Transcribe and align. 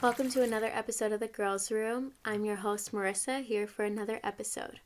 Welcome 0.00 0.30
to 0.30 0.44
another 0.44 0.70
episode 0.72 1.10
of 1.10 1.18
The 1.18 1.26
Girls 1.26 1.72
Room. 1.72 2.12
I'm 2.24 2.44
your 2.44 2.54
host, 2.54 2.92
Marissa, 2.92 3.42
here 3.42 3.66
for 3.66 3.84
another 3.84 4.20
episode. 4.22 4.78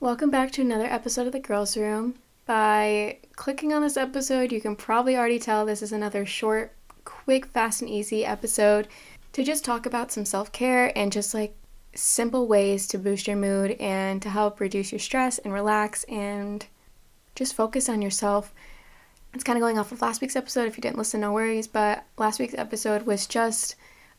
Welcome 0.00 0.28
back 0.28 0.50
to 0.52 0.60
another 0.60 0.84
episode 0.84 1.26
of 1.26 1.32
The 1.32 1.40
Girls 1.40 1.78
Room. 1.78 2.16
By 2.44 3.20
clicking 3.36 3.72
on 3.72 3.80
this 3.80 3.96
episode, 3.96 4.52
you 4.52 4.60
can 4.60 4.76
probably 4.76 5.16
already 5.16 5.38
tell 5.38 5.64
this 5.64 5.80
is 5.80 5.92
another 5.92 6.26
short, 6.26 6.76
quick, 7.06 7.46
fast, 7.46 7.80
and 7.80 7.90
easy 7.90 8.22
episode 8.22 8.86
to 9.32 9.42
just 9.42 9.64
talk 9.64 9.86
about 9.86 10.12
some 10.12 10.26
self 10.26 10.52
care 10.52 10.92
and 10.94 11.10
just 11.10 11.32
like 11.32 11.56
simple 11.94 12.46
ways 12.46 12.86
to 12.88 12.98
boost 12.98 13.26
your 13.26 13.36
mood 13.38 13.70
and 13.80 14.20
to 14.20 14.28
help 14.28 14.60
reduce 14.60 14.92
your 14.92 14.98
stress 14.98 15.38
and 15.38 15.54
relax 15.54 16.04
and 16.04 16.66
just 17.34 17.54
focus 17.54 17.88
on 17.88 18.02
yourself. 18.02 18.52
It's 19.32 19.42
kind 19.42 19.56
of 19.56 19.62
going 19.62 19.78
off 19.78 19.90
of 19.90 20.02
last 20.02 20.20
week's 20.20 20.36
episode. 20.36 20.68
If 20.68 20.76
you 20.76 20.82
didn't 20.82 20.98
listen, 20.98 21.22
no 21.22 21.32
worries. 21.32 21.66
But 21.66 22.04
last 22.18 22.38
week's 22.38 22.52
episode 22.52 23.06
was 23.06 23.26
just 23.26 23.74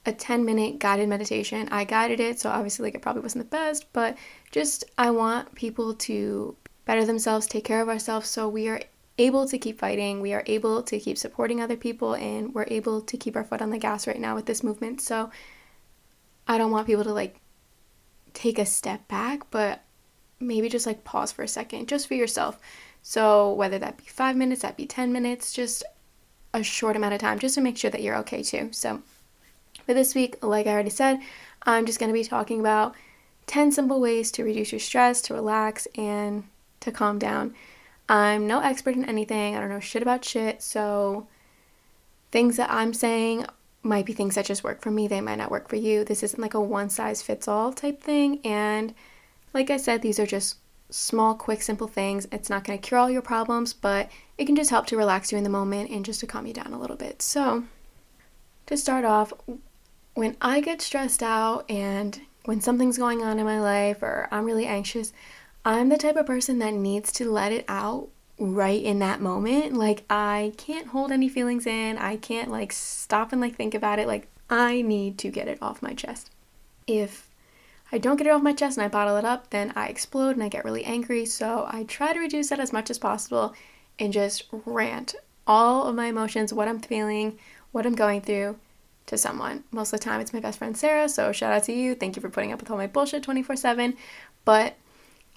a 0.05 0.11
10 0.11 0.43
minute 0.43 0.79
guided 0.79 1.07
meditation. 1.07 1.67
I 1.71 1.83
guided 1.83 2.19
it, 2.19 2.39
so 2.39 2.49
obviously, 2.49 2.83
like, 2.83 2.95
it 2.95 3.01
probably 3.01 3.21
wasn't 3.21 3.49
the 3.49 3.55
best, 3.55 3.91
but 3.93 4.17
just 4.51 4.83
I 4.97 5.11
want 5.11 5.55
people 5.55 5.93
to 5.93 6.55
better 6.85 7.05
themselves, 7.05 7.47
take 7.47 7.63
care 7.63 7.81
of 7.81 7.89
ourselves, 7.89 8.29
so 8.29 8.49
we 8.49 8.67
are 8.67 8.81
able 9.17 9.47
to 9.47 9.57
keep 9.57 9.79
fighting, 9.79 10.19
we 10.21 10.33
are 10.33 10.43
able 10.47 10.83
to 10.83 10.99
keep 10.99 11.17
supporting 11.17 11.61
other 11.61 11.77
people, 11.77 12.15
and 12.15 12.53
we're 12.53 12.67
able 12.67 13.01
to 13.01 13.17
keep 13.17 13.35
our 13.35 13.43
foot 13.43 13.61
on 13.61 13.69
the 13.69 13.77
gas 13.77 14.07
right 14.07 14.19
now 14.19 14.35
with 14.35 14.45
this 14.45 14.63
movement. 14.63 14.99
So 15.01 15.29
I 16.47 16.57
don't 16.57 16.71
want 16.71 16.87
people 16.87 17.03
to 17.03 17.13
like 17.13 17.37
take 18.33 18.59
a 18.59 18.65
step 18.65 19.07
back, 19.07 19.49
but 19.51 19.83
maybe 20.39 20.67
just 20.67 20.85
like 20.85 21.03
pause 21.03 21.31
for 21.31 21.43
a 21.43 21.47
second, 21.47 21.87
just 21.87 22.07
for 22.07 22.15
yourself. 22.15 22.59
So 23.01 23.53
whether 23.53 23.79
that 23.79 23.97
be 23.97 24.03
five 24.05 24.35
minutes, 24.35 24.61
that 24.61 24.77
be 24.77 24.85
10 24.85 25.13
minutes, 25.13 25.53
just 25.53 25.83
a 26.53 26.63
short 26.63 26.95
amount 26.95 27.13
of 27.13 27.21
time, 27.21 27.39
just 27.39 27.55
to 27.55 27.61
make 27.61 27.77
sure 27.77 27.91
that 27.91 28.01
you're 28.01 28.17
okay 28.17 28.43
too. 28.43 28.69
So 28.71 29.01
for 29.85 29.93
this 29.93 30.15
week, 30.15 30.43
like 30.43 30.67
I 30.67 30.71
already 30.71 30.89
said, 30.89 31.19
I'm 31.63 31.85
just 31.85 31.99
going 31.99 32.09
to 32.09 32.13
be 32.13 32.23
talking 32.23 32.59
about 32.59 32.95
10 33.47 33.71
simple 33.71 33.99
ways 33.99 34.31
to 34.31 34.43
reduce 34.43 34.71
your 34.71 34.79
stress, 34.79 35.21
to 35.23 35.33
relax, 35.33 35.87
and 35.95 36.43
to 36.79 36.91
calm 36.91 37.19
down. 37.19 37.53
I'm 38.09 38.47
no 38.47 38.59
expert 38.59 38.95
in 38.95 39.05
anything. 39.05 39.55
I 39.55 39.59
don't 39.59 39.69
know 39.69 39.79
shit 39.79 40.01
about 40.01 40.25
shit. 40.25 40.61
So 40.61 41.27
things 42.31 42.57
that 42.57 42.71
I'm 42.71 42.93
saying 42.93 43.45
might 43.81 44.05
be 44.05 44.13
things 44.13 44.35
that 44.35 44.45
just 44.45 44.63
work 44.63 44.81
for 44.81 44.91
me. 44.91 45.07
They 45.07 45.21
might 45.21 45.37
not 45.37 45.51
work 45.51 45.67
for 45.69 45.75
you. 45.75 46.03
This 46.03 46.23
isn't 46.23 46.41
like 46.41 46.53
a 46.53 46.61
one 46.61 46.89
size 46.89 47.21
fits 47.21 47.47
all 47.47 47.73
type 47.73 48.01
thing. 48.01 48.39
And 48.45 48.93
like 49.53 49.69
I 49.69 49.77
said, 49.77 50.01
these 50.01 50.19
are 50.19 50.25
just 50.25 50.57
small, 50.89 51.35
quick, 51.35 51.61
simple 51.61 51.87
things. 51.87 52.27
It's 52.31 52.49
not 52.49 52.63
going 52.63 52.77
to 52.77 52.87
cure 52.87 52.99
all 52.99 53.09
your 53.09 53.21
problems, 53.21 53.73
but 53.73 54.09
it 54.37 54.45
can 54.45 54.55
just 54.55 54.69
help 54.69 54.85
to 54.87 54.97
relax 54.97 55.31
you 55.31 55.37
in 55.37 55.43
the 55.43 55.49
moment 55.49 55.89
and 55.89 56.05
just 56.05 56.19
to 56.21 56.27
calm 56.27 56.45
you 56.45 56.53
down 56.53 56.73
a 56.73 56.79
little 56.79 56.95
bit. 56.95 57.21
So, 57.21 57.63
to 58.67 58.77
start 58.77 59.05
off, 59.05 59.33
when 60.13 60.37
I 60.41 60.61
get 60.61 60.81
stressed 60.81 61.23
out 61.23 61.69
and 61.69 62.19
when 62.45 62.61
something's 62.61 62.97
going 62.97 63.23
on 63.23 63.39
in 63.39 63.45
my 63.45 63.59
life 63.59 64.01
or 64.03 64.27
I'm 64.31 64.45
really 64.45 64.65
anxious, 64.65 65.13
I'm 65.65 65.89
the 65.89 65.97
type 65.97 66.15
of 66.15 66.25
person 66.25 66.59
that 66.59 66.73
needs 66.73 67.11
to 67.13 67.31
let 67.31 67.51
it 67.51 67.65
out 67.67 68.09
right 68.37 68.81
in 68.81 68.99
that 68.99 69.21
moment. 69.21 69.73
Like 69.73 70.03
I 70.09 70.53
can't 70.57 70.87
hold 70.87 71.11
any 71.11 71.29
feelings 71.29 71.65
in. 71.65 71.97
I 71.97 72.17
can't 72.17 72.51
like 72.51 72.71
stop 72.71 73.31
and 73.31 73.41
like 73.41 73.55
think 73.55 73.73
about 73.73 73.99
it. 73.99 74.07
Like 74.07 74.27
I 74.49 74.81
need 74.81 75.17
to 75.19 75.29
get 75.29 75.47
it 75.47 75.57
off 75.61 75.81
my 75.81 75.93
chest. 75.93 76.29
If 76.85 77.29
I 77.91 77.97
don't 77.97 78.17
get 78.17 78.27
it 78.27 78.31
off 78.31 78.41
my 78.41 78.53
chest 78.53 78.77
and 78.77 78.83
I 78.83 78.89
bottle 78.89 79.17
it 79.17 79.25
up, 79.25 79.49
then 79.51 79.71
I 79.75 79.87
explode 79.87 80.31
and 80.31 80.43
I 80.43 80.49
get 80.49 80.65
really 80.65 80.83
angry. 80.83 81.25
So 81.25 81.67
I 81.71 81.83
try 81.83 82.13
to 82.13 82.19
reduce 82.19 82.49
that 82.49 82.59
as 82.59 82.73
much 82.73 82.89
as 82.89 82.99
possible 82.99 83.53
and 83.99 84.11
just 84.11 84.45
rant 84.51 85.15
all 85.45 85.87
of 85.87 85.95
my 85.95 86.07
emotions, 86.07 86.53
what 86.53 86.67
I'm 86.67 86.79
feeling, 86.79 87.37
what 87.71 87.85
I'm 87.85 87.95
going 87.95 88.21
through, 88.21 88.57
to 89.05 89.17
someone. 89.17 89.63
Most 89.71 89.93
of 89.93 89.99
the 89.99 90.03
time, 90.03 90.21
it's 90.21 90.33
my 90.33 90.39
best 90.39 90.59
friend 90.59 90.77
Sarah, 90.77 91.09
so 91.09 91.31
shout 91.31 91.53
out 91.53 91.63
to 91.63 91.73
you. 91.73 91.95
Thank 91.95 92.15
you 92.15 92.21
for 92.21 92.29
putting 92.29 92.51
up 92.51 92.59
with 92.59 92.71
all 92.71 92.77
my 92.77 92.87
bullshit 92.87 93.23
24 93.23 93.55
7. 93.55 93.95
But 94.45 94.75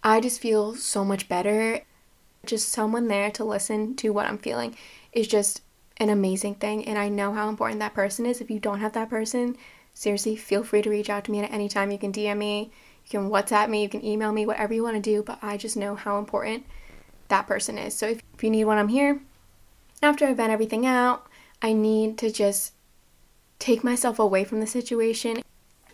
I 0.03 0.21
just 0.21 0.41
feel 0.41 0.75
so 0.75 1.05
much 1.05 1.29
better. 1.29 1.81
Just 2.45 2.69
someone 2.69 3.09
there 3.09 3.31
to 3.33 3.45
listen 3.45 3.97
to 3.97 4.11
what 4.11 4.27
I'm 4.27 4.39
feeling 4.39 4.77
is 5.13 5.27
just 5.27 5.63
an 5.97 6.11
amazing 6.11 6.57
thing. 6.57 6.87
And 6.87 6.99
I 6.99 7.09
know 7.09 7.33
how 7.33 7.49
important 7.49 7.81
that 7.81 7.95
person 7.95 8.27
is. 8.27 8.41
If 8.41 8.51
you 8.51 8.61
don't 8.61 8.81
have 8.81 8.93
that 8.93 9.11
person, 9.11 9.57
seriously, 9.95 10.37
feel 10.37 10.63
free 10.63 10.83
to 10.83 10.91
reach 10.91 11.11
out 11.11 11.25
to 11.25 11.33
me 11.33 11.41
at 11.41 11.53
any 11.53 11.69
time. 11.69 11.91
You 11.91 11.99
can 11.99 12.13
DM 12.13 12.39
me, 12.39 12.71
you 13.07 13.19
can 13.19 13.31
WhatsApp 13.31 13.69
me, 13.69 13.83
you 13.83 13.89
can 13.89 14.05
email 14.05 14.33
me, 14.33 14.47
whatever 14.47 14.75
you 14.75 14.83
want 14.83 14.97
to 14.97 15.03
do. 15.03 15.23
But 15.23 15.39
I 15.43 15.57
just 15.57 15.77
know 15.77 15.97
how 15.97 16.19
important 16.19 16.67
that 17.29 17.47
person 17.47 17.79
is. 17.79 17.95
So 17.95 18.07
if, 18.07 18.23
if 18.35 18.45
you 18.45 18.51
need 18.51 18.65
one, 18.65 18.79
I'm 18.79 18.89
here. 18.89 19.21
After 20.03 20.27
I 20.27 20.35
vent 20.35 20.53
everything 20.53 20.87
out, 20.87 21.27
I 21.63 21.73
need 21.73 22.19
to 22.19 22.31
just 22.31 22.73
take 23.59 23.85
myself 23.85 24.19
away 24.19 24.45
from 24.45 24.61
the 24.61 24.67
situation. 24.67 25.43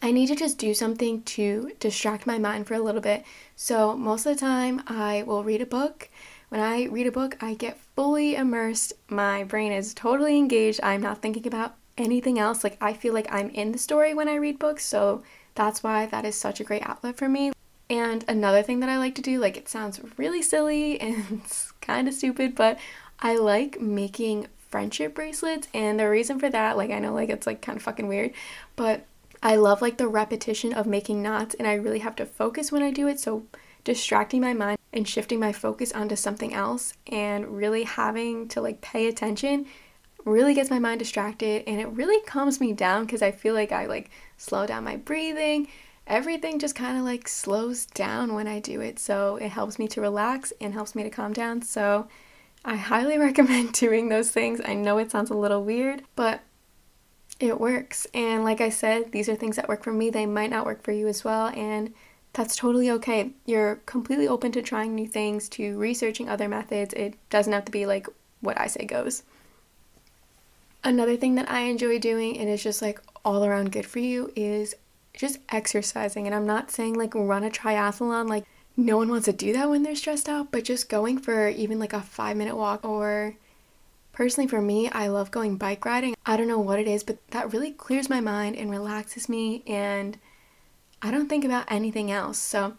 I 0.01 0.11
need 0.11 0.27
to 0.27 0.35
just 0.35 0.59
do 0.59 0.75
something 0.75 1.23
to 1.23 1.73
distract 1.79 2.27
my 2.27 2.39
mind 2.39 2.67
for 2.67 2.75
a 2.75 2.81
little 2.81 3.01
bit. 3.01 3.25
So, 3.55 3.97
most 3.97 4.27
of 4.27 4.35
the 4.35 4.41
time, 4.41 4.83
I 4.87 5.23
will 5.23 5.45
read 5.45 5.63
a 5.63 5.67
book. 5.67 6.09
When 6.49 6.61
I 6.61 6.85
read 6.87 7.07
a 7.07 7.13
book, 7.13 7.37
I 7.41 7.55
get 7.55 7.79
fully 7.95 8.35
immersed. 8.35 8.93
My 9.09 9.45
brain 9.45 9.71
is 9.71 9.95
totally 9.95 10.37
engaged. 10.37 10.81
I'm 10.83 11.01
not 11.01 11.23
thinking 11.23 11.47
about 11.47 11.77
anything 11.97 12.39
else. 12.39 12.65
Like, 12.65 12.77
I 12.81 12.93
feel 12.95 13.15
like 13.15 13.33
I'm 13.33 13.49
in 13.51 13.71
the 13.71 13.79
story 13.79 14.13
when 14.13 14.29
I 14.29 14.35
read 14.35 14.59
books. 14.59 14.85
So, 14.85 15.23
that's 15.55 15.83
why 15.85 16.07
that 16.07 16.25
is 16.25 16.35
such 16.35 16.59
a 16.59 16.65
great 16.65 16.83
outlet 16.85 17.17
for 17.17 17.29
me. 17.29 17.53
And 17.89 18.25
another 18.27 18.63
thing 18.63 18.81
that 18.81 18.89
I 18.89 18.99
like 18.99 19.15
to 19.17 19.23
do, 19.23 19.39
like, 19.39 19.57
it 19.57 19.69
sounds 19.69 20.01
really 20.17 20.43
silly 20.43 21.01
and 21.01 21.43
kind 21.81 22.09
of 22.09 22.15
stupid, 22.15 22.55
but 22.55 22.79
I 23.21 23.37
like 23.37 23.81
making 23.81 24.49
friendship 24.73 25.15
bracelets 25.15 25.69
and 25.73 26.01
the 26.01 26.09
reason 26.09 26.41
for 26.41 26.51
that 26.51 26.77
like 26.77 26.91
i 26.91 26.99
know 26.99 27.13
like 27.13 27.29
it's 27.29 27.47
like 27.47 27.61
kind 27.61 27.77
of 27.77 27.83
fucking 27.83 28.09
weird 28.09 28.33
but 28.75 29.07
i 29.43 29.55
love 29.55 29.83
like 29.83 29.99
the 29.99 30.09
repetition 30.09 30.73
of 30.73 30.87
making 30.87 31.23
knots 31.23 31.55
and 31.55 31.69
i 31.69 31.75
really 31.75 32.01
have 32.01 32.17
to 32.17 32.27
focus 32.27 32.73
when 32.73 32.83
i 32.83 32.91
do 32.91 33.07
it 33.07 33.21
so 33.21 33.45
distracting 33.85 34.41
my 34.41 34.55
mind 34.55 34.79
and 34.93 35.07
shifting 35.07 35.39
my 35.39 35.53
focus 35.53 35.93
onto 35.93 36.17
something 36.17 36.55
else 36.55 36.95
and 37.09 37.57
really 37.57 37.85
having 37.85 38.49
to 38.49 38.61
like 38.61 38.81
pay 38.81 39.07
attention 39.07 39.67
really 40.25 40.55
gets 40.55 40.71
my 40.71 40.79
mind 40.79 40.99
distracted 40.99 41.65
and 41.67 41.81
it 41.81 41.89
really 41.89 42.21
calms 42.27 42.61
me 42.61 42.73
down 42.73 43.05
because 43.05 43.23
i 43.23 43.31
feel 43.31 43.55
like 43.55 43.73
i 43.73 43.87
like 43.87 44.11
slow 44.37 44.67
down 44.67 44.85
my 44.85 44.97
breathing. 44.97 45.69
Everything 46.05 46.59
just 46.59 46.75
kind 46.75 46.99
of 46.99 47.05
like 47.05 47.29
slows 47.29 47.87
down 47.87 48.35
when 48.35 48.49
i 48.49 48.59
do 48.59 48.81
it 48.81 48.99
so 48.99 49.37
it 49.37 49.49
helps 49.49 49.79
me 49.79 49.87
to 49.89 50.01
relax 50.01 50.53
and 50.61 50.75
helps 50.75 50.95
me 50.95 51.03
to 51.05 51.11
calm 51.11 51.33
down 51.33 51.63
so 51.63 52.09
I 52.65 52.77
highly 52.77 53.19
recommend 53.29 53.73
doing 53.73 54.09
those 54.09 54.31
things. 54.31 54.61
I 54.65 54.75
know 54.75 54.99
it 54.99 55.11
sounds 55.11 55.31
a 55.31 55.37
little 55.37 55.63
weird, 55.63 56.03
but 56.17 56.41
it 57.41 57.61
works. 57.61 58.07
And 58.15 58.45
like 58.45 58.61
I 58.61 58.69
said, 58.69 59.13
these 59.13 59.29
are 59.29 59.35
things 59.35 59.57
that 59.57 59.69
work 59.69 59.83
for 59.83 59.93
me. 59.93 60.11
They 60.11 60.27
might 60.27 60.51
not 60.51 60.67
work 60.67 60.83
for 60.83 60.93
you 60.93 61.09
as 61.09 61.25
well. 61.25 61.49
And 61.49 61.93
that's 62.33 62.57
totally 62.57 62.91
okay. 62.91 63.33
You're 63.45 63.77
completely 63.87 64.29
open 64.29 64.53
to 64.53 64.63
trying 64.63 64.95
new 64.95 65.07
things, 65.07 65.49
to 65.51 65.77
researching 65.77 66.29
other 66.29 66.49
methods. 66.49 66.95
It 66.95 67.15
doesn't 67.31 67.53
have 67.53 67.65
to 67.67 67.73
be 67.73 67.85
like 67.85 68.07
what 68.41 68.59
I 68.61 68.69
say 68.69 68.85
goes. 68.85 69.23
Another 70.85 71.17
thing 71.17 71.35
that 71.35 71.51
I 71.51 71.61
enjoy 71.61 71.99
doing 71.99 72.39
and 72.39 72.49
is 72.49 72.63
just 72.63 72.83
like 72.83 73.01
all 73.25 73.45
around 73.45 73.73
good 73.73 73.87
for 73.87 73.99
you 73.99 74.33
is 74.35 74.75
just 75.15 75.39
exercising. 75.51 76.27
And 76.27 76.35
I'm 76.35 76.47
not 76.47 76.71
saying 76.71 76.95
like 76.95 77.15
run 77.15 77.45
a 77.45 77.51
triathlon, 77.51 78.29
like 78.29 78.45
no 78.77 78.97
one 78.97 79.09
wants 79.09 79.27
to 79.27 79.33
do 79.33 79.53
that 79.53 79.69
when 79.69 79.83
they're 79.83 79.95
stressed 79.95 80.29
out, 80.29 80.51
but 80.51 80.65
just 80.65 80.89
going 80.89 81.19
for 81.19 81.49
even 81.49 81.79
like 81.79 81.93
a 81.93 82.01
five 82.01 82.37
minute 82.37 82.57
walk 82.57 82.85
or 82.85 83.37
personally 84.13 84.49
for 84.49 84.63
me, 84.63 84.89
I 84.91 85.09
love 85.09 85.31
going 85.31 85.57
bike 85.57 85.85
riding. 85.85 86.15
I 86.25 86.37
don't 86.37 86.49
know 86.49 86.59
what 86.59 86.79
it 86.79 86.89
is, 86.89 87.03
but 87.03 87.19
that 87.31 87.53
really 87.53 87.73
clears 87.73 88.09
my 88.09 88.21
mind 88.21 88.57
and 88.57 88.71
relaxes 88.71 89.29
me, 89.29 89.63
and 89.67 90.19
I 91.01 91.11
don't 91.11 91.29
think 91.29 91.45
about 91.45 91.71
anything 91.71 92.11
else. 92.11 92.39
So 92.39 92.75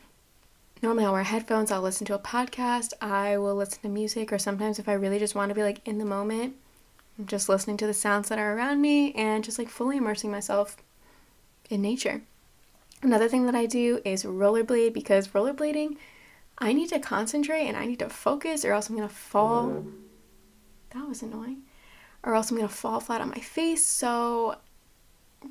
normally 0.81 1.05
I'll 1.05 1.13
wear 1.13 1.23
headphones, 1.23 1.71
I'll 1.71 1.81
listen 1.81 2.05
to 2.07 2.15
a 2.15 2.19
podcast, 2.19 2.93
I 3.01 3.37
will 3.37 3.55
listen 3.55 3.81
to 3.81 3.89
music, 3.89 4.33
or 4.33 4.39
sometimes 4.39 4.79
if 4.79 4.89
I 4.89 4.93
really 4.93 5.19
just 5.19 5.35
want 5.35 5.49
to 5.49 5.55
be 5.55 5.63
like 5.63 5.87
in 5.87 5.97
the 5.97 6.05
moment, 6.05 6.55
I'm 7.17 7.27
just 7.27 7.49
listening 7.49 7.77
to 7.77 7.87
the 7.87 7.93
sounds 7.93 8.29
that 8.29 8.39
are 8.39 8.57
around 8.57 8.81
me 8.81 9.13
and 9.13 9.44
just 9.44 9.59
like 9.59 9.69
fully 9.69 9.97
immersing 9.97 10.31
myself 10.31 10.77
in 11.69 11.81
nature. 11.81 12.23
Another 13.03 13.27
thing 13.27 13.45
that 13.45 13.55
I 13.55 13.65
do 13.65 14.00
is 14.05 14.23
rollerblade 14.23 14.94
because 14.94 15.27
rollerblading, 15.29 15.97
I 16.57 16.71
need 16.71 16.88
to 16.89 17.00
concentrate 17.00 17.67
and 17.67 17.75
I 17.75 17.85
need 17.85 18.00
to 18.00 18.09
focus 18.09 18.63
or 18.63 18.71
else 18.71 18.89
I'm 18.89 18.95
gonna 18.95 19.09
fall. 19.09 19.85
That 20.91 21.07
was 21.07 21.21
annoying. 21.21 21.63
Or 22.23 22.33
else 22.33 22.50
I'm 22.50 22.55
gonna 22.55 22.69
fall 22.69 23.01
flat 23.01 23.19
on 23.19 23.29
my 23.29 23.39
face. 23.39 23.85
So, 23.85 24.55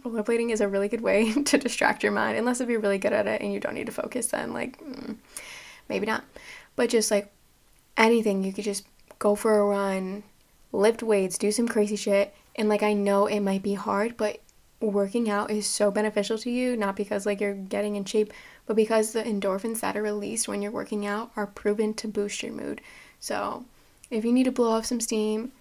rollerblading 0.02 0.50
is 0.50 0.62
a 0.62 0.68
really 0.68 0.88
good 0.88 1.02
way 1.02 1.30
to 1.44 1.58
distract 1.58 2.02
your 2.02 2.12
mind, 2.12 2.38
unless 2.38 2.62
if 2.62 2.70
you're 2.70 2.80
really 2.80 2.98
good 2.98 3.12
at 3.12 3.26
it 3.26 3.42
and 3.42 3.52
you 3.52 3.60
don't 3.60 3.74
need 3.74 3.86
to 3.86 3.92
focus, 3.92 4.28
then, 4.28 4.54
like, 4.54 4.82
mm, 4.82 5.16
maybe 5.90 6.06
not. 6.06 6.24
But 6.74 6.88
just 6.88 7.10
like 7.10 7.30
anything, 7.98 8.44
you 8.44 8.54
could 8.54 8.64
just 8.64 8.86
go 9.18 9.34
for 9.34 9.58
a 9.58 9.64
run, 9.66 10.22
lift 10.72 11.02
weights, 11.02 11.36
do 11.36 11.52
some 11.52 11.68
crazy 11.68 11.96
shit. 11.96 12.34
And 12.56 12.70
like, 12.70 12.82
I 12.82 12.94
know 12.94 13.26
it 13.26 13.40
might 13.40 13.62
be 13.62 13.74
hard, 13.74 14.16
but 14.16 14.40
working 14.90 15.30
out 15.30 15.50
is 15.50 15.66
so 15.66 15.90
beneficial 15.90 16.38
to 16.38 16.50
you, 16.50 16.76
not 16.76 16.96
because 16.96 17.26
like 17.26 17.40
you're 17.40 17.54
getting 17.54 17.96
in 17.96 18.04
shape, 18.04 18.32
but 18.66 18.76
because 18.76 19.12
the 19.12 19.22
endorphins 19.22 19.80
that 19.80 19.96
are 19.96 20.02
released 20.02 20.48
when 20.48 20.62
you're 20.62 20.72
working 20.72 21.06
out 21.06 21.30
are 21.36 21.46
proven 21.46 21.94
to 21.94 22.08
boost 22.08 22.42
your 22.42 22.52
mood. 22.52 22.80
So, 23.20 23.64
if 24.10 24.24
you 24.24 24.32
need 24.32 24.44
to 24.44 24.52
blow 24.52 24.70
off 24.70 24.86
some 24.86 25.00
steam, 25.00 25.52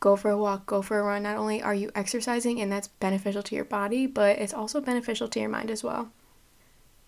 go 0.00 0.16
for 0.16 0.30
a 0.30 0.38
walk, 0.38 0.66
go 0.66 0.82
for 0.82 0.98
a 0.98 1.02
run. 1.02 1.22
Not 1.22 1.36
only 1.36 1.62
are 1.62 1.74
you 1.74 1.90
exercising 1.94 2.60
and 2.60 2.70
that's 2.70 2.88
beneficial 2.88 3.42
to 3.42 3.54
your 3.54 3.64
body, 3.64 4.06
but 4.06 4.38
it's 4.38 4.54
also 4.54 4.80
beneficial 4.80 5.28
to 5.28 5.40
your 5.40 5.48
mind 5.48 5.70
as 5.70 5.84
well. 5.84 6.10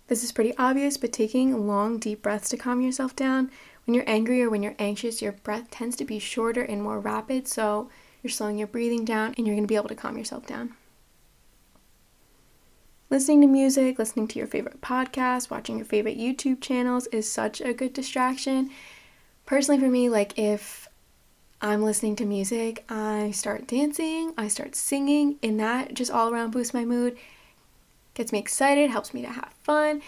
This 0.08 0.22
is 0.22 0.32
pretty 0.32 0.54
obvious, 0.58 0.96
but 0.96 1.12
taking 1.12 1.66
long, 1.66 1.98
deep 1.98 2.22
breaths 2.22 2.50
to 2.50 2.56
calm 2.56 2.80
yourself 2.80 3.16
down. 3.16 3.50
When 3.86 3.94
you're 3.94 4.08
angry 4.08 4.42
or 4.42 4.50
when 4.50 4.62
you're 4.62 4.76
anxious, 4.78 5.22
your 5.22 5.32
breath 5.32 5.70
tends 5.70 5.96
to 5.96 6.04
be 6.04 6.18
shorter 6.18 6.62
and 6.62 6.82
more 6.82 7.00
rapid, 7.00 7.48
so 7.48 7.88
you're 8.22 8.30
slowing 8.30 8.58
your 8.58 8.68
breathing 8.68 9.04
down 9.04 9.34
and 9.36 9.46
you're 9.46 9.56
to 9.56 9.66
be 9.66 9.76
able 9.76 9.88
to 9.88 9.94
calm 9.94 10.18
yourself 10.18 10.46
down. 10.46 10.74
Listening 13.12 13.42
to 13.42 13.46
music, 13.46 13.98
listening 13.98 14.26
to 14.28 14.38
your 14.38 14.48
favorite 14.48 14.80
podcast, 14.80 15.50
watching 15.50 15.76
your 15.76 15.84
favorite 15.84 16.16
YouTube 16.16 16.62
channels 16.62 17.06
is 17.08 17.30
such 17.30 17.60
a 17.60 17.74
good 17.74 17.92
distraction. 17.92 18.70
Personally, 19.44 19.78
for 19.78 19.90
me, 19.90 20.08
like 20.08 20.38
if 20.38 20.88
I'm 21.60 21.82
listening 21.82 22.16
to 22.16 22.24
music, 22.24 22.86
I 22.88 23.30
start 23.32 23.66
dancing, 23.66 24.32
I 24.38 24.48
start 24.48 24.74
singing, 24.74 25.36
and 25.42 25.60
that 25.60 25.92
just 25.92 26.10
all 26.10 26.32
around 26.32 26.52
boosts 26.52 26.72
my 26.72 26.86
mood 26.86 27.18
gets 28.14 28.32
me 28.32 28.38
excited, 28.38 28.88
helps 28.88 29.12
me 29.12 29.20
to 29.20 29.28
have 29.28 29.52
fun. 29.62 30.00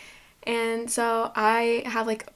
And 0.44 0.90
so 0.90 1.30
I 1.36 1.82
have 1.84 2.06
like 2.06 2.26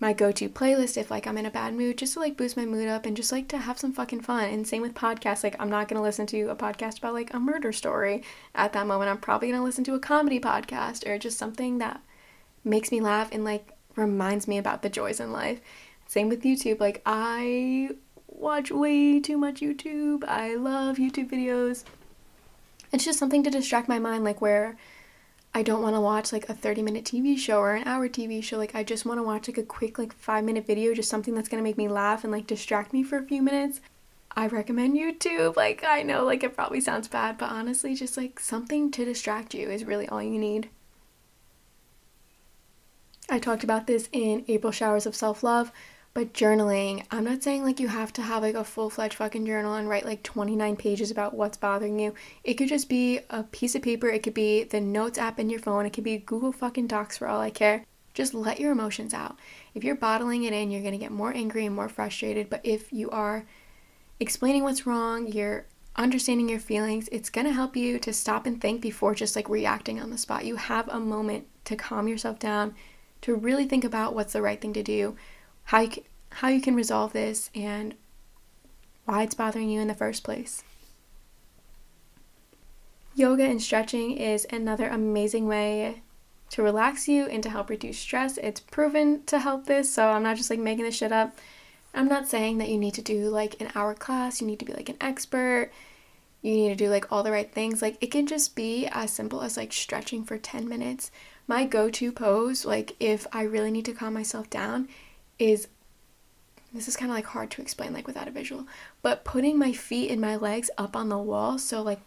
my 0.00 0.12
go-to 0.12 0.48
playlist 0.48 0.96
if 0.96 1.10
like 1.10 1.26
I'm 1.26 1.38
in 1.38 1.46
a 1.46 1.50
bad 1.50 1.74
mood 1.74 1.98
just 1.98 2.14
to 2.14 2.20
like 2.20 2.36
boost 2.36 2.56
my 2.56 2.64
mood 2.64 2.88
up 2.88 3.06
and 3.06 3.16
just 3.16 3.32
like 3.32 3.48
to 3.48 3.58
have 3.58 3.78
some 3.78 3.92
fucking 3.92 4.22
fun. 4.22 4.48
And 4.48 4.66
same 4.66 4.82
with 4.82 4.94
podcasts. 4.94 5.44
Like 5.44 5.56
I'm 5.58 5.70
not 5.70 5.88
going 5.88 5.98
to 5.98 6.02
listen 6.02 6.26
to 6.26 6.50
a 6.50 6.56
podcast 6.56 6.98
about 6.98 7.14
like 7.14 7.32
a 7.32 7.38
murder 7.38 7.72
story 7.72 8.22
at 8.54 8.72
that 8.72 8.86
moment. 8.86 9.10
I'm 9.10 9.18
probably 9.18 9.48
going 9.48 9.60
to 9.60 9.64
listen 9.64 9.84
to 9.84 9.94
a 9.94 10.00
comedy 10.00 10.40
podcast 10.40 11.06
or 11.06 11.18
just 11.18 11.38
something 11.38 11.78
that 11.78 12.00
makes 12.64 12.90
me 12.90 13.00
laugh 13.00 13.28
and 13.30 13.44
like 13.44 13.72
reminds 13.96 14.48
me 14.48 14.58
about 14.58 14.82
the 14.82 14.88
joys 14.88 15.20
in 15.20 15.32
life. 15.32 15.60
Same 16.06 16.28
with 16.28 16.42
YouTube. 16.42 16.80
Like 16.80 17.00
I 17.06 17.90
watch 18.26 18.70
way 18.70 19.20
too 19.20 19.38
much 19.38 19.60
YouTube. 19.60 20.24
I 20.26 20.56
love 20.56 20.96
YouTube 20.96 21.30
videos. 21.30 21.84
It's 22.92 23.04
just 23.04 23.18
something 23.18 23.42
to 23.44 23.50
distract 23.50 23.88
my 23.88 23.98
mind 23.98 24.24
like 24.24 24.40
where 24.40 24.76
I 25.56 25.62
don't 25.62 25.82
want 25.82 25.94
to 25.94 26.00
watch 26.00 26.32
like 26.32 26.48
a 26.48 26.54
30 26.54 26.82
minute 26.82 27.04
TV 27.04 27.38
show 27.38 27.58
or 27.58 27.74
an 27.74 27.86
hour 27.86 28.08
TV 28.08 28.42
show. 28.42 28.58
Like, 28.58 28.74
I 28.74 28.82
just 28.82 29.06
want 29.06 29.18
to 29.18 29.22
watch 29.22 29.46
like 29.46 29.58
a 29.58 29.62
quick, 29.62 29.98
like, 29.98 30.12
five 30.12 30.42
minute 30.42 30.66
video, 30.66 30.92
just 30.94 31.08
something 31.08 31.34
that's 31.34 31.48
going 31.48 31.62
to 31.62 31.68
make 31.68 31.78
me 31.78 31.86
laugh 31.86 32.24
and 32.24 32.32
like 32.32 32.48
distract 32.48 32.92
me 32.92 33.04
for 33.04 33.18
a 33.18 33.24
few 33.24 33.40
minutes. 33.40 33.80
I 34.36 34.48
recommend 34.48 34.96
YouTube. 34.96 35.54
Like, 35.54 35.84
I 35.86 36.02
know, 36.02 36.24
like, 36.24 36.42
it 36.42 36.56
probably 36.56 36.80
sounds 36.80 37.06
bad, 37.06 37.38
but 37.38 37.50
honestly, 37.52 37.94
just 37.94 38.16
like 38.16 38.40
something 38.40 38.90
to 38.90 39.04
distract 39.04 39.54
you 39.54 39.70
is 39.70 39.84
really 39.84 40.08
all 40.08 40.20
you 40.20 40.38
need. 40.40 40.70
I 43.30 43.38
talked 43.38 43.62
about 43.62 43.86
this 43.86 44.08
in 44.10 44.44
April 44.48 44.72
Showers 44.72 45.06
of 45.06 45.14
Self 45.14 45.44
Love. 45.44 45.70
But 46.14 46.32
journaling, 46.32 47.04
I'm 47.10 47.24
not 47.24 47.42
saying 47.42 47.64
like 47.64 47.80
you 47.80 47.88
have 47.88 48.12
to 48.12 48.22
have 48.22 48.44
like 48.44 48.54
a 48.54 48.62
full 48.62 48.88
fledged 48.88 49.14
fucking 49.14 49.44
journal 49.44 49.74
and 49.74 49.88
write 49.88 50.04
like 50.04 50.22
29 50.22 50.76
pages 50.76 51.10
about 51.10 51.34
what's 51.34 51.56
bothering 51.56 51.98
you. 51.98 52.14
It 52.44 52.54
could 52.54 52.68
just 52.68 52.88
be 52.88 53.18
a 53.30 53.42
piece 53.42 53.74
of 53.74 53.82
paper, 53.82 54.08
it 54.08 54.22
could 54.22 54.32
be 54.32 54.62
the 54.62 54.80
notes 54.80 55.18
app 55.18 55.40
in 55.40 55.50
your 55.50 55.58
phone, 55.58 55.86
it 55.86 55.92
could 55.92 56.04
be 56.04 56.18
Google 56.18 56.52
fucking 56.52 56.86
Docs 56.86 57.18
for 57.18 57.26
all 57.26 57.40
I 57.40 57.50
care. 57.50 57.84
Just 58.14 58.32
let 58.32 58.60
your 58.60 58.70
emotions 58.70 59.12
out. 59.12 59.36
If 59.74 59.82
you're 59.82 59.96
bottling 59.96 60.44
it 60.44 60.52
in, 60.52 60.70
you're 60.70 60.84
gonna 60.84 60.98
get 60.98 61.10
more 61.10 61.34
angry 61.34 61.66
and 61.66 61.74
more 61.74 61.88
frustrated. 61.88 62.48
But 62.48 62.60
if 62.62 62.92
you 62.92 63.10
are 63.10 63.44
explaining 64.20 64.62
what's 64.62 64.86
wrong, 64.86 65.26
you're 65.26 65.66
understanding 65.96 66.48
your 66.48 66.60
feelings, 66.60 67.08
it's 67.10 67.28
gonna 67.28 67.50
help 67.50 67.76
you 67.76 67.98
to 67.98 68.12
stop 68.12 68.46
and 68.46 68.60
think 68.60 68.80
before 68.80 69.16
just 69.16 69.34
like 69.34 69.48
reacting 69.48 70.00
on 70.00 70.10
the 70.10 70.18
spot. 70.18 70.44
You 70.44 70.54
have 70.54 70.88
a 70.90 71.00
moment 71.00 71.48
to 71.64 71.74
calm 71.74 72.06
yourself 72.06 72.38
down, 72.38 72.76
to 73.22 73.34
really 73.34 73.66
think 73.66 73.82
about 73.82 74.14
what's 74.14 74.34
the 74.34 74.42
right 74.42 74.60
thing 74.60 74.74
to 74.74 74.82
do 74.84 75.16
how 75.64 75.80
you 75.80 75.88
can, 75.88 76.04
how 76.30 76.48
you 76.48 76.60
can 76.60 76.74
resolve 76.74 77.12
this 77.12 77.50
and 77.54 77.94
why 79.04 79.22
it's 79.22 79.34
bothering 79.34 79.68
you 79.68 79.80
in 79.80 79.88
the 79.88 79.94
first 79.94 80.24
place. 80.24 80.62
Yoga 83.14 83.44
and 83.44 83.62
stretching 83.62 84.16
is 84.16 84.46
another 84.50 84.88
amazing 84.88 85.46
way 85.46 86.02
to 86.50 86.62
relax 86.62 87.08
you 87.08 87.26
and 87.26 87.42
to 87.42 87.50
help 87.50 87.70
reduce 87.70 87.98
stress. 87.98 88.38
It's 88.38 88.60
proven 88.60 89.24
to 89.24 89.38
help 89.38 89.66
this, 89.66 89.92
so 89.92 90.08
I'm 90.08 90.22
not 90.22 90.36
just 90.36 90.50
like 90.50 90.58
making 90.58 90.84
this 90.84 90.96
shit 90.96 91.12
up. 91.12 91.36
I'm 91.94 92.08
not 92.08 92.28
saying 92.28 92.58
that 92.58 92.68
you 92.68 92.78
need 92.78 92.94
to 92.94 93.02
do 93.02 93.28
like 93.28 93.60
an 93.60 93.70
hour 93.74 93.94
class, 93.94 94.40
you 94.40 94.46
need 94.46 94.58
to 94.58 94.64
be 94.64 94.72
like 94.72 94.88
an 94.88 94.96
expert, 95.00 95.70
you 96.42 96.52
need 96.54 96.68
to 96.70 96.74
do 96.74 96.90
like 96.90 97.10
all 97.12 97.22
the 97.22 97.30
right 97.30 97.50
things. 97.50 97.80
Like 97.80 97.96
it 98.00 98.08
can 98.10 98.26
just 98.26 98.56
be 98.56 98.86
as 98.88 99.12
simple 99.12 99.42
as 99.42 99.56
like 99.56 99.72
stretching 99.72 100.24
for 100.24 100.36
10 100.36 100.68
minutes. 100.68 101.10
My 101.46 101.64
go 101.66 101.90
to 101.90 102.12
pose, 102.12 102.64
like 102.64 102.96
if 102.98 103.26
I 103.32 103.42
really 103.42 103.70
need 103.70 103.84
to 103.86 103.92
calm 103.92 104.14
myself 104.14 104.50
down, 104.50 104.88
is 105.38 105.68
this 106.72 106.88
is 106.88 106.96
kind 106.96 107.10
of 107.10 107.16
like 107.16 107.26
hard 107.26 107.52
to 107.52 107.62
explain 107.62 107.92
like 107.92 108.06
without 108.06 108.26
a 108.26 108.32
visual, 108.32 108.66
but 109.02 109.24
putting 109.24 109.58
my 109.58 109.72
feet 109.72 110.10
and 110.10 110.20
my 110.20 110.34
legs 110.34 110.70
up 110.76 110.96
on 110.96 111.08
the 111.08 111.18
wall 111.18 111.58
so 111.58 111.82
like 111.82 112.00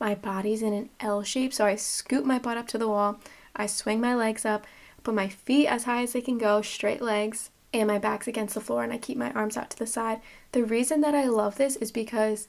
my 0.00 0.14
body's 0.14 0.62
in 0.62 0.72
an 0.72 0.90
L 1.00 1.22
shape. 1.22 1.52
So 1.52 1.66
I 1.66 1.74
scoot 1.74 2.24
my 2.24 2.38
butt 2.38 2.56
up 2.56 2.68
to 2.68 2.78
the 2.78 2.88
wall, 2.88 3.20
I 3.56 3.66
swing 3.66 4.00
my 4.00 4.14
legs 4.14 4.44
up, 4.44 4.66
put 5.02 5.14
my 5.14 5.28
feet 5.28 5.66
as 5.66 5.84
high 5.84 6.02
as 6.02 6.12
they 6.12 6.20
can 6.20 6.38
go, 6.38 6.62
straight 6.62 7.02
legs, 7.02 7.50
and 7.72 7.88
my 7.88 7.98
back's 7.98 8.28
against 8.28 8.54
the 8.54 8.60
floor, 8.60 8.84
and 8.84 8.92
I 8.92 8.98
keep 8.98 9.18
my 9.18 9.32
arms 9.32 9.56
out 9.56 9.70
to 9.70 9.78
the 9.78 9.86
side. 9.86 10.20
The 10.52 10.64
reason 10.64 11.00
that 11.02 11.14
I 11.14 11.26
love 11.26 11.56
this 11.56 11.76
is 11.76 11.90
because 11.90 12.48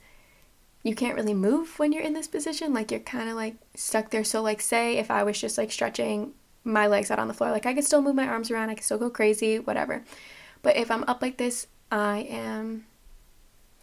you 0.83 0.95
can't 0.95 1.15
really 1.15 1.33
move 1.33 1.77
when 1.77 1.91
you're 1.91 2.03
in 2.03 2.13
this 2.13 2.27
position. 2.27 2.73
Like 2.73 2.91
you're 2.91 3.01
kind 3.01 3.29
of 3.29 3.35
like 3.35 3.55
stuck 3.75 4.11
there. 4.11 4.23
So, 4.23 4.41
like, 4.41 4.61
say 4.61 4.97
if 4.97 5.11
I 5.11 5.23
was 5.23 5.39
just 5.39 5.57
like 5.57 5.71
stretching 5.71 6.33
my 6.63 6.87
legs 6.87 7.11
out 7.11 7.19
on 7.19 7.27
the 7.27 7.33
floor. 7.33 7.51
Like 7.51 7.65
I 7.65 7.73
can 7.73 7.83
still 7.83 8.01
move 8.01 8.15
my 8.15 8.27
arms 8.27 8.51
around, 8.51 8.69
I 8.69 8.75
can 8.75 8.83
still 8.83 8.97
go 8.97 9.09
crazy, 9.09 9.59
whatever. 9.59 10.03
But 10.61 10.77
if 10.77 10.91
I'm 10.91 11.03
up 11.05 11.21
like 11.21 11.37
this, 11.37 11.67
I 11.91 12.19
am 12.29 12.85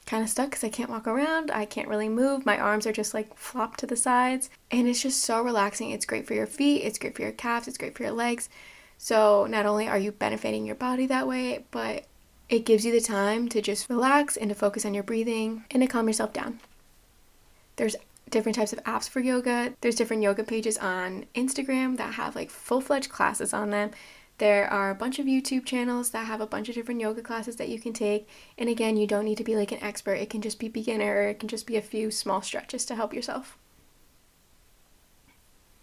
kind 0.07 0.23
of 0.23 0.31
stuck 0.31 0.51
because 0.51 0.65
I 0.65 0.69
can't 0.69 0.91
walk 0.91 1.07
around. 1.07 1.51
I 1.51 1.65
can't 1.65 1.89
really 1.89 2.09
move. 2.09 2.47
My 2.47 2.59
arms 2.59 2.87
are 2.87 2.93
just 2.93 3.13
like 3.13 3.37
flopped 3.37 3.81
to 3.81 3.87
the 3.87 3.97
sides. 3.97 4.49
And 4.71 4.87
it's 4.87 5.03
just 5.03 5.23
so 5.23 5.43
relaxing. 5.43 5.91
It's 5.91 6.07
great 6.07 6.27
for 6.27 6.35
your 6.35 6.47
feet, 6.47 6.83
it's 6.85 6.99
great 6.99 7.17
for 7.17 7.23
your 7.23 7.33
calves, 7.33 7.67
it's 7.67 7.79
great 7.79 7.97
for 7.97 8.05
your 8.05 8.13
legs. 8.13 8.49
So 8.99 9.47
not 9.47 9.67
only 9.67 9.89
are 9.89 9.99
you 9.99 10.13
benefiting 10.13 10.65
your 10.65 10.77
body 10.77 11.07
that 11.07 11.27
way, 11.27 11.65
but 11.71 12.07
it 12.49 12.65
gives 12.65 12.85
you 12.85 12.93
the 12.93 13.01
time 13.01 13.49
to 13.49 13.61
just 13.61 13.91
relax 13.91 14.37
and 14.37 14.49
to 14.49 14.55
focus 14.55 14.85
on 14.85 14.95
your 14.95 15.03
breathing 15.03 15.65
and 15.71 15.83
to 15.83 15.89
calm 15.89 16.07
yourself 16.07 16.33
down. 16.33 16.61
There's 17.75 17.97
different 18.31 18.57
types 18.57 18.73
of 18.73 18.83
apps 18.85 19.09
for 19.09 19.21
yoga. 19.21 19.75
There's 19.81 19.95
different 19.95 20.23
yoga 20.23 20.45
pages 20.45 20.79
on 20.79 21.27
Instagram 21.35 21.97
that 21.97 22.15
have 22.15 22.35
like 22.35 22.51
full 22.51 22.81
fledged 22.81 23.11
classes 23.11 23.53
on 23.53 23.71
them. 23.71 23.91
There 24.39 24.71
are 24.71 24.91
a 24.91 24.95
bunch 24.95 25.19
of 25.19 25.27
YouTube 25.27 25.65
channels 25.65 26.11
that 26.11 26.27
have 26.27 26.43
a 26.43 26.47
bunch 26.47 26.69
of 26.69 26.75
different 26.75 27.01
yoga 27.01 27.23
classes 27.23 27.57
that 27.57 27.71
you 27.71 27.81
can 27.81 27.95
take. 27.95 28.29
And 28.59 28.69
again, 28.69 28.97
you 28.97 29.07
don't 29.07 29.25
need 29.25 29.39
to 29.39 29.45
be 29.45 29.57
like 29.57 29.73
an 29.73 29.83
expert, 29.83 30.15
it 30.15 30.29
can 30.29 30.43
just 30.43 30.59
be 30.59 30.69
beginner 30.69 31.15
or 31.15 31.29
it 31.29 31.39
can 31.39 31.49
just 31.49 31.67
be 31.67 31.77
a 31.77 31.83
few 31.83 32.11
small 32.11 32.43
stretches 32.43 32.85
to 32.87 32.97
help 32.97 33.15
yourself. 33.15 33.57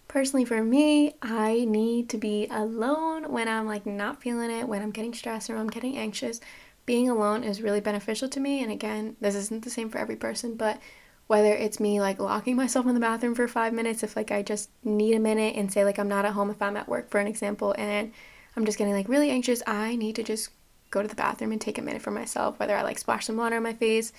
Personally, 0.06 0.44
for 0.44 0.62
me, 0.62 1.16
I 1.22 1.64
need 1.64 2.08
to 2.10 2.18
be 2.18 2.46
alone 2.48 3.32
when 3.32 3.48
I'm 3.48 3.66
like 3.66 3.84
not 3.84 4.22
feeling 4.22 4.52
it, 4.52 4.68
when 4.68 4.80
I'm 4.80 4.92
getting 4.92 5.12
stressed 5.12 5.50
or 5.50 5.56
I'm 5.56 5.66
getting 5.66 5.96
anxious. 5.96 6.40
Being 6.86 7.10
alone 7.10 7.42
is 7.42 7.62
really 7.62 7.80
beneficial 7.80 8.28
to 8.28 8.38
me. 8.38 8.62
And 8.62 8.70
again, 8.70 9.16
this 9.20 9.34
isn't 9.34 9.64
the 9.64 9.70
same 9.70 9.88
for 9.90 9.98
every 9.98 10.14
person, 10.14 10.54
but 10.54 10.78
whether 11.26 11.52
it's 11.52 11.80
me 11.80 12.00
like 12.00 12.18
locking 12.18 12.56
myself 12.56 12.86
in 12.86 12.94
the 12.94 13.00
bathroom 13.00 13.34
for 13.34 13.48
five 13.48 13.72
minutes 13.72 14.02
if 14.02 14.16
like 14.16 14.30
I 14.30 14.42
just 14.42 14.68
need 14.82 15.14
a 15.14 15.20
minute 15.20 15.56
and 15.56 15.72
say 15.72 15.84
like 15.84 15.98
I'm 15.98 16.08
not 16.08 16.24
at 16.24 16.32
home 16.32 16.50
if 16.50 16.60
I'm 16.60 16.76
at 16.76 16.88
work 16.88 17.10
for 17.10 17.18
an 17.18 17.26
example 17.26 17.74
and 17.78 18.12
I'm 18.56 18.64
just 18.64 18.78
getting 18.78 18.94
like 18.94 19.08
really 19.08 19.30
anxious, 19.30 19.62
I 19.66 19.96
need 19.96 20.16
to 20.16 20.22
just 20.22 20.50
go 20.90 21.02
to 21.02 21.08
the 21.08 21.14
bathroom 21.14 21.52
and 21.52 21.60
take 21.60 21.78
a 21.78 21.82
minute 21.82 22.02
for 22.02 22.10
myself, 22.12 22.58
whether 22.58 22.76
I 22.76 22.82
like 22.82 22.98
splash 22.98 23.26
some 23.26 23.36
water 23.36 23.56
on 23.56 23.62
my 23.62 23.72
face, 23.72 24.12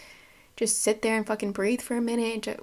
just 0.58 0.82
sit 0.82 1.02
there 1.02 1.16
and 1.16 1.26
fucking 1.26 1.54
breathe 1.54 1.82
for 1.82 1.96
a 1.96 2.02
minute 2.02 2.34
and 2.34 2.44
to 2.44 2.58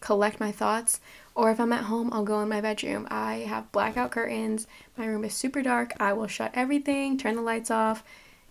collect 0.00 0.38
my 0.38 0.52
thoughts. 0.52 1.00
Or 1.34 1.50
if 1.50 1.58
I'm 1.58 1.72
at 1.72 1.84
home, 1.84 2.10
I'll 2.12 2.24
go 2.24 2.40
in 2.40 2.48
my 2.48 2.60
bedroom. 2.60 3.08
I 3.10 3.36
have 3.48 3.72
blackout 3.72 4.10
curtains. 4.10 4.66
My 4.98 5.06
room 5.06 5.24
is 5.24 5.32
super 5.32 5.62
dark. 5.62 5.92
I 5.98 6.12
will 6.12 6.26
shut 6.26 6.52
everything, 6.54 7.16
turn 7.16 7.36
the 7.36 7.42
lights 7.42 7.70
off, 7.70 8.04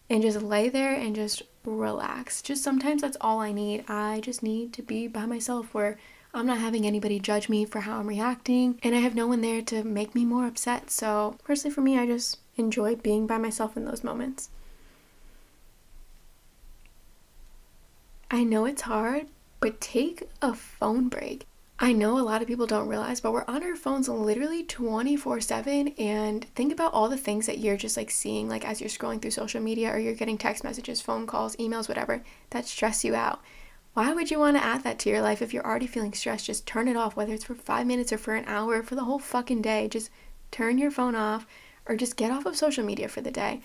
and 0.10 0.22
just 0.22 0.42
lay 0.42 0.70
there 0.70 0.94
and 0.94 1.16
just 1.16 1.44
relax. 1.64 2.42
Just 2.42 2.64
sometimes 2.64 3.02
that's 3.02 3.18
all 3.22 3.40
I 3.40 3.52
need. 3.52 3.86
I 3.88 4.20
just 4.22 4.44
need 4.44 4.74
to 4.74 4.82
be 4.82 5.08
by 5.08 5.26
myself 5.26 5.74
where 5.74 5.98
I'm 6.34 6.46
not 6.46 6.60
having 6.60 6.86
anybody 6.86 7.20
judge 7.20 7.50
me 7.50 7.66
for 7.66 7.82
how 7.82 8.00
I'm 8.00 8.08
reacting, 8.08 8.80
and 8.84 8.96
I 8.96 9.00
have 9.00 9.16
no 9.16 9.28
one 9.28 9.42
there 9.42 9.62
to 9.64 9.84
make 9.84 10.16
me 10.16 10.24
more 10.24 10.48
upset. 10.48 10.90
So, 10.90 11.36
personally, 11.44 11.74
for 11.74 11.82
me, 11.82 12.00
I 12.00 12.06
just 12.06 12.38
enjoy 12.56 12.96
being 12.96 13.28
by 13.28 13.38
myself 13.38 13.76
in 13.76 13.84
those 13.84 14.04
moments. 14.04 14.50
I 18.30 18.46
know 18.46 18.64
it's 18.64 18.84
hard, 18.84 19.28
but 19.60 19.82
take 19.82 20.30
a 20.42 20.54
phone 20.54 21.10
break. 21.10 21.46
I 21.84 21.94
know 21.94 22.20
a 22.20 22.22
lot 22.22 22.44
of 22.44 22.48
people 22.48 22.68
don't 22.68 22.88
realize, 22.88 23.22
but 23.22 23.34
we're 23.34 23.44
on 23.48 23.64
our 23.64 23.76
phones 23.76 24.08
literally 24.08 24.64
24 24.64 25.42
7. 25.42 25.88
And 25.98 26.46
think 26.54 26.72
about 26.72 26.94
all 26.94 27.10
the 27.10 27.18
things 27.18 27.48
that 27.48 27.58
you're 27.58 27.76
just 27.76 27.98
like 27.98 28.12
seeing, 28.12 28.48
like 28.48 28.64
as 28.64 28.80
you're 28.80 28.88
scrolling 28.88 29.20
through 29.20 29.32
social 29.32 29.60
media 29.60 29.92
or 29.92 29.98
you're 29.98 30.14
getting 30.14 30.38
text 30.38 30.64
messages, 30.64 31.02
phone 31.02 31.26
calls, 31.26 31.56
emails, 31.56 31.90
whatever, 31.90 32.24
that 32.52 32.68
stress 32.68 33.04
you 33.04 33.16
out. 33.16 33.42
Why 33.96 34.14
would 34.14 34.30
you 34.30 34.38
want 34.38 34.58
to 34.58 34.64
add 34.64 34.84
that 34.84 35.00
to 35.00 35.10
your 35.10 35.24
life 35.24 35.42
if 35.42 35.56
you're 35.56 35.66
already 35.66 35.88
feeling 35.88 36.14
stressed? 36.14 36.46
Just 36.46 36.68
turn 36.68 36.88
it 36.88 36.96
off, 36.96 37.16
whether 37.16 37.34
it's 37.34 37.46
for 37.46 37.56
five 37.56 37.88
minutes 37.88 38.14
or 38.14 38.20
for 38.20 38.36
an 38.36 38.46
hour, 38.46 38.84
for 38.84 38.94
the 38.94 39.06
whole 39.06 39.18
fucking 39.18 39.64
day. 39.64 39.88
Just 39.88 40.12
turn 40.52 40.78
your 40.78 40.92
phone 40.92 41.16
off 41.16 41.48
or 41.88 41.96
just 41.96 42.16
get 42.16 42.30
off 42.30 42.46
of 42.46 42.56
social 42.56 42.86
media 42.86 43.08
for 43.08 43.22
the 43.22 43.32
day. 43.32 43.60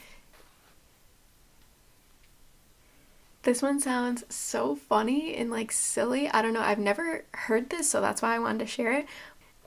This 3.46 3.62
one 3.62 3.78
sounds 3.78 4.24
so 4.28 4.74
funny 4.74 5.36
and 5.36 5.52
like 5.52 5.70
silly. 5.70 6.28
I 6.28 6.42
don't 6.42 6.52
know. 6.52 6.62
I've 6.62 6.80
never 6.80 7.26
heard 7.32 7.70
this, 7.70 7.88
so 7.88 8.00
that's 8.00 8.20
why 8.20 8.34
I 8.34 8.40
wanted 8.40 8.58
to 8.58 8.66
share 8.66 8.92
it. 8.92 9.06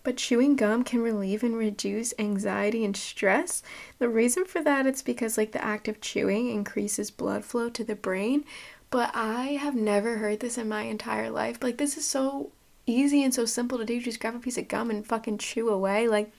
But 0.04 0.18
chewing 0.18 0.58
gum 0.58 0.84
can 0.84 1.02
relieve 1.02 1.44
and 1.44 1.56
reduce 1.56 2.14
anxiety 2.20 2.84
and 2.84 2.98
stress. 2.98 3.64
The 3.98 4.10
reason 4.10 4.44
for 4.44 4.62
that 4.64 4.86
it's 4.86 5.02
because 5.02 5.38
like 5.38 5.54
the 5.54 5.64
act 5.64 5.88
of 5.88 6.02
chewing 6.02 6.50
increases 6.50 7.10
blood 7.10 7.46
flow 7.46 7.70
to 7.70 7.86
the 7.86 7.96
brain. 7.96 8.44
But 8.90 9.12
I 9.14 9.52
have 9.52 9.76
never 9.76 10.18
heard 10.18 10.42
this 10.42 10.58
in 10.58 10.68
my 10.68 10.82
entire 10.82 11.30
life. 11.30 11.64
Like 11.64 11.78
this 11.78 11.96
is 11.96 12.06
so 12.06 12.52
easy 12.86 13.24
and 13.24 13.34
so 13.34 13.46
simple 13.46 13.78
to 13.78 13.86
do. 13.86 14.02
Just 14.02 14.20
grab 14.20 14.36
a 14.36 14.40
piece 14.40 14.58
of 14.58 14.68
gum 14.68 14.90
and 14.90 15.08
fucking 15.08 15.38
chew 15.38 15.70
away. 15.70 16.10
Like 16.10 16.34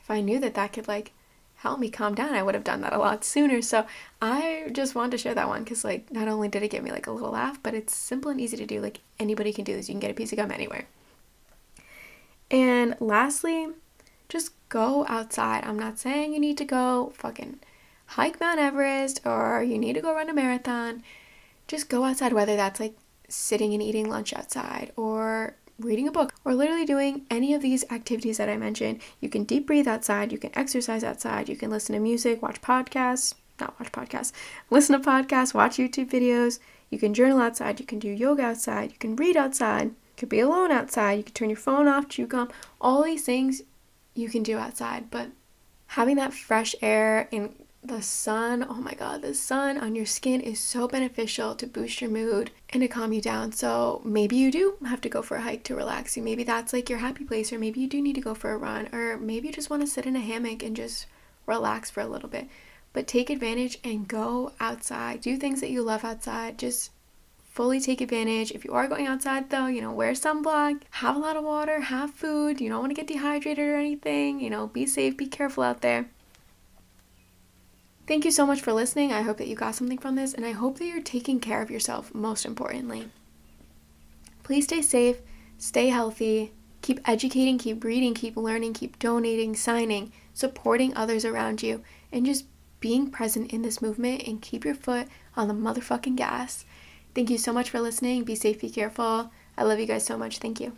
if 0.00 0.10
I 0.10 0.22
knew 0.22 0.40
that 0.40 0.54
that 0.54 0.72
could 0.72 0.88
like 0.88 1.12
help 1.62 1.78
me 1.78 1.88
calm 1.90 2.12
down, 2.12 2.34
I 2.34 2.42
would 2.42 2.56
have 2.56 2.64
done 2.64 2.80
that 2.80 2.92
a 2.92 2.98
lot 2.98 3.24
sooner. 3.24 3.62
So 3.62 3.86
I 4.20 4.68
just 4.72 4.96
wanted 4.96 5.12
to 5.12 5.18
share 5.18 5.34
that 5.34 5.46
one 5.46 5.62
because, 5.62 5.84
like, 5.84 6.10
not 6.10 6.26
only 6.26 6.48
did 6.48 6.64
it 6.64 6.72
give 6.72 6.82
me 6.82 6.90
like 6.90 7.06
a 7.06 7.12
little 7.12 7.30
laugh, 7.30 7.62
but 7.62 7.72
it's 7.72 7.94
simple 7.94 8.32
and 8.32 8.40
easy 8.40 8.56
to 8.56 8.66
do. 8.66 8.80
Like, 8.80 8.98
anybody 9.20 9.52
can 9.52 9.64
do 9.64 9.76
this. 9.76 9.88
You 9.88 9.94
can 9.94 10.00
get 10.00 10.10
a 10.10 10.14
piece 10.14 10.32
of 10.32 10.38
gum 10.38 10.50
anywhere. 10.50 10.86
And 12.50 12.96
lastly, 12.98 13.68
just 14.28 14.50
go 14.70 15.06
outside. 15.08 15.62
I'm 15.64 15.78
not 15.78 16.00
saying 16.00 16.32
you 16.32 16.40
need 16.40 16.58
to 16.58 16.64
go 16.64 17.12
fucking 17.14 17.60
hike 18.06 18.40
Mount 18.40 18.58
Everest 18.58 19.20
or 19.24 19.62
you 19.62 19.78
need 19.78 19.92
to 19.92 20.00
go 20.00 20.14
run 20.14 20.28
a 20.28 20.34
marathon. 20.34 21.04
Just 21.68 21.88
go 21.88 22.02
outside, 22.02 22.32
whether 22.32 22.56
that's 22.56 22.80
like 22.80 22.96
sitting 23.28 23.72
and 23.72 23.82
eating 23.82 24.08
lunch 24.10 24.34
outside 24.34 24.90
or 24.96 25.54
reading 25.84 26.08
a 26.08 26.12
book, 26.12 26.34
or 26.44 26.54
literally 26.54 26.84
doing 26.84 27.26
any 27.30 27.54
of 27.54 27.62
these 27.62 27.84
activities 27.90 28.38
that 28.38 28.48
I 28.48 28.56
mentioned. 28.56 29.00
You 29.20 29.28
can 29.28 29.44
deep 29.44 29.66
breathe 29.66 29.88
outside, 29.88 30.32
you 30.32 30.38
can 30.38 30.50
exercise 30.54 31.04
outside, 31.04 31.48
you 31.48 31.56
can 31.56 31.70
listen 31.70 31.94
to 31.94 32.00
music, 32.00 32.42
watch 32.42 32.60
podcasts, 32.60 33.34
not 33.60 33.78
watch 33.78 33.92
podcasts, 33.92 34.32
listen 34.70 35.00
to 35.00 35.08
podcasts, 35.08 35.54
watch 35.54 35.76
YouTube 35.76 36.10
videos, 36.10 36.58
you 36.90 36.98
can 36.98 37.14
journal 37.14 37.40
outside, 37.40 37.80
you 37.80 37.86
can 37.86 37.98
do 37.98 38.08
yoga 38.08 38.42
outside, 38.42 38.92
you 38.92 38.98
can 38.98 39.16
read 39.16 39.36
outside, 39.36 39.86
you 39.86 39.94
could 40.16 40.28
be 40.28 40.40
alone 40.40 40.70
outside, 40.70 41.18
you 41.18 41.24
can 41.24 41.34
turn 41.34 41.50
your 41.50 41.56
phone 41.56 41.88
off, 41.88 42.08
chew 42.08 42.26
gum, 42.26 42.50
all 42.80 43.02
these 43.02 43.24
things 43.24 43.62
you 44.14 44.28
can 44.28 44.42
do 44.42 44.58
outside, 44.58 45.10
but 45.10 45.28
having 45.88 46.16
that 46.16 46.32
fresh 46.32 46.74
air 46.82 47.28
and 47.32 47.54
the 47.84 48.00
sun, 48.00 48.64
oh 48.68 48.74
my 48.74 48.94
god, 48.94 49.22
the 49.22 49.34
sun 49.34 49.76
on 49.76 49.96
your 49.96 50.06
skin 50.06 50.40
is 50.40 50.60
so 50.60 50.86
beneficial 50.86 51.56
to 51.56 51.66
boost 51.66 52.00
your 52.00 52.10
mood 52.10 52.52
and 52.70 52.80
to 52.80 52.88
calm 52.88 53.12
you 53.12 53.20
down. 53.20 53.50
So 53.50 54.00
maybe 54.04 54.36
you 54.36 54.52
do 54.52 54.76
have 54.86 55.00
to 55.00 55.08
go 55.08 55.20
for 55.20 55.36
a 55.36 55.42
hike 55.42 55.64
to 55.64 55.74
relax 55.74 56.16
you. 56.16 56.22
Maybe 56.22 56.44
that's 56.44 56.72
like 56.72 56.88
your 56.88 57.00
happy 57.00 57.24
place, 57.24 57.52
or 57.52 57.58
maybe 57.58 57.80
you 57.80 57.88
do 57.88 58.00
need 58.00 58.14
to 58.14 58.20
go 58.20 58.34
for 58.34 58.52
a 58.52 58.56
run, 58.56 58.88
or 58.92 59.16
maybe 59.18 59.48
you 59.48 59.52
just 59.52 59.68
want 59.68 59.82
to 59.82 59.88
sit 59.88 60.06
in 60.06 60.14
a 60.14 60.20
hammock 60.20 60.62
and 60.62 60.76
just 60.76 61.06
relax 61.46 61.90
for 61.90 62.00
a 62.00 62.06
little 62.06 62.28
bit. 62.28 62.46
But 62.92 63.08
take 63.08 63.30
advantage 63.30 63.78
and 63.82 64.06
go 64.06 64.52
outside. 64.60 65.20
Do 65.20 65.36
things 65.36 65.60
that 65.60 65.70
you 65.70 65.82
love 65.82 66.04
outside. 66.04 66.58
Just 66.58 66.92
fully 67.42 67.80
take 67.80 68.00
advantage. 68.00 68.52
If 68.52 68.64
you 68.64 68.72
are 68.74 68.86
going 68.86 69.08
outside 69.08 69.50
though, 69.50 69.66
you 69.66 69.80
know, 69.80 69.92
wear 69.92 70.12
sunblock, 70.12 70.82
have 70.90 71.16
a 71.16 71.18
lot 71.18 71.36
of 71.36 71.42
water, 71.42 71.80
have 71.80 72.12
food. 72.12 72.60
You 72.60 72.68
don't 72.68 72.80
want 72.80 72.90
to 72.90 72.94
get 72.94 73.08
dehydrated 73.08 73.66
or 73.66 73.74
anything. 73.74 74.40
You 74.40 74.50
know, 74.50 74.68
be 74.68 74.86
safe, 74.86 75.16
be 75.16 75.26
careful 75.26 75.64
out 75.64 75.80
there. 75.80 76.08
Thank 78.12 78.26
you 78.26 78.30
so 78.30 78.44
much 78.44 78.60
for 78.60 78.74
listening. 78.74 79.10
I 79.10 79.22
hope 79.22 79.38
that 79.38 79.48
you 79.48 79.56
got 79.56 79.74
something 79.74 79.96
from 79.96 80.16
this, 80.16 80.34
and 80.34 80.44
I 80.44 80.50
hope 80.50 80.76
that 80.76 80.84
you're 80.84 81.00
taking 81.00 81.40
care 81.40 81.62
of 81.62 81.70
yourself, 81.70 82.14
most 82.14 82.44
importantly. 82.44 83.08
Please 84.42 84.64
stay 84.64 84.82
safe, 84.82 85.22
stay 85.56 85.88
healthy, 85.88 86.52
keep 86.82 87.00
educating, 87.08 87.56
keep 87.56 87.82
reading, 87.82 88.12
keep 88.12 88.36
learning, 88.36 88.74
keep 88.74 88.98
donating, 88.98 89.56
signing, 89.56 90.12
supporting 90.34 90.94
others 90.94 91.24
around 91.24 91.62
you, 91.62 91.82
and 92.12 92.26
just 92.26 92.44
being 92.80 93.10
present 93.10 93.50
in 93.50 93.62
this 93.62 93.80
movement 93.80 94.24
and 94.26 94.42
keep 94.42 94.66
your 94.66 94.74
foot 94.74 95.08
on 95.34 95.48
the 95.48 95.54
motherfucking 95.54 96.16
gas. 96.16 96.66
Thank 97.14 97.30
you 97.30 97.38
so 97.38 97.50
much 97.50 97.70
for 97.70 97.80
listening. 97.80 98.24
Be 98.24 98.34
safe, 98.34 98.60
be 98.60 98.68
careful. 98.68 99.30
I 99.56 99.62
love 99.62 99.80
you 99.80 99.86
guys 99.86 100.04
so 100.04 100.18
much. 100.18 100.36
Thank 100.36 100.60
you. 100.60 100.76